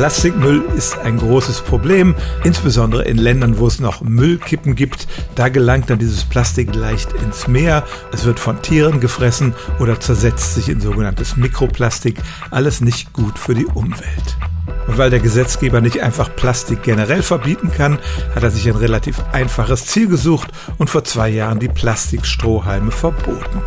[0.00, 5.06] Plastikmüll ist ein großes Problem, insbesondere in Ländern, wo es noch Müllkippen gibt.
[5.34, 7.84] Da gelangt dann dieses Plastik leicht ins Meer.
[8.10, 12.16] Es wird von Tieren gefressen oder zersetzt sich in sogenanntes Mikroplastik.
[12.50, 14.38] Alles nicht gut für die Umwelt.
[14.86, 17.98] Und weil der Gesetzgeber nicht einfach Plastik generell verbieten kann,
[18.34, 20.48] hat er sich ein relativ einfaches Ziel gesucht
[20.78, 23.60] und vor zwei Jahren die Plastikstrohhalme verboten.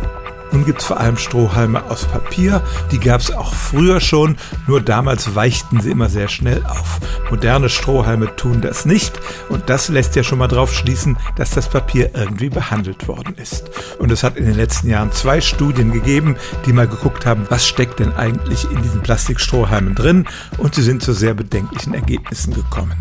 [0.54, 2.62] Nun gibt es vor allem Strohhalme aus Papier.
[2.92, 4.36] Die gab es auch früher schon,
[4.68, 7.00] nur damals weichten sie immer sehr schnell auf.
[7.28, 11.68] Moderne Strohhalme tun das nicht und das lässt ja schon mal drauf schließen, dass das
[11.68, 13.72] Papier irgendwie behandelt worden ist.
[13.98, 16.36] Und es hat in den letzten Jahren zwei Studien gegeben,
[16.66, 20.24] die mal geguckt haben, was steckt denn eigentlich in diesen Plastikstrohhalmen drin
[20.58, 22.94] und sie sind zu sehr bedenklichen Ergebnissen gekommen.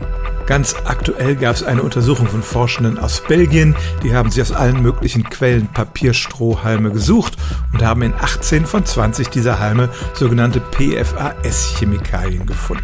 [0.45, 4.81] Ganz aktuell gab es eine Untersuchung von Forschenden aus Belgien, die haben sich aus allen
[4.81, 7.37] möglichen Quellen Papierstrohhalme gesucht
[7.71, 12.83] und haben in 18 von 20 dieser Halme sogenannte PFAS-Chemikalien gefunden.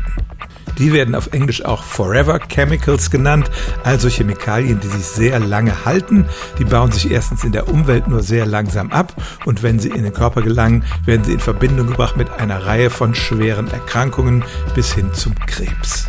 [0.78, 3.52] Die werden auf Englisch auch Forever Chemicals genannt,
[3.84, 6.26] also Chemikalien, die sich sehr lange halten.
[6.58, 9.14] Die bauen sich erstens in der Umwelt nur sehr langsam ab
[9.46, 12.90] und wenn sie in den Körper gelangen, werden sie in Verbindung gebracht mit einer Reihe
[12.90, 16.08] von schweren Erkrankungen bis hin zum Krebs.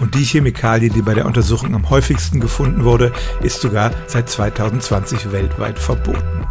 [0.00, 3.12] Und die Chemikalie, die bei der Untersuchung am häufigsten gefunden wurde,
[3.42, 6.46] ist sogar seit 2020 weltweit verboten.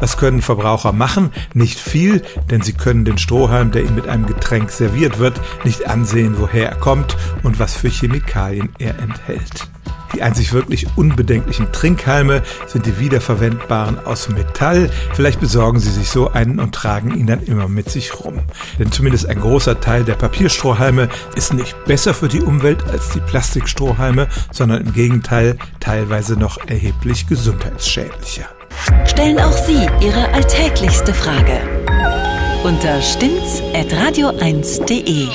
[0.00, 1.32] Was können Verbraucher machen?
[1.54, 5.88] Nicht viel, denn sie können den Strohhalm, der ihnen mit einem Getränk serviert wird, nicht
[5.88, 9.68] ansehen, woher er kommt und was für Chemikalien er enthält.
[10.14, 14.90] Die einzig wirklich unbedenklichen Trinkhalme sind die wiederverwendbaren aus Metall.
[15.12, 18.40] Vielleicht besorgen Sie sich so einen und tragen ihn dann immer mit sich rum.
[18.78, 23.20] Denn zumindest ein großer Teil der Papierstrohhalme ist nicht besser für die Umwelt als die
[23.20, 28.46] Plastikstrohhalme, sondern im Gegenteil teilweise noch erheblich gesundheitsschädlicher.
[29.04, 31.60] Stellen auch Sie Ihre alltäglichste Frage
[32.64, 35.28] unter stimmtz.radio1.de.